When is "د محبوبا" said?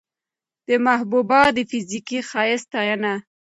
0.67-1.41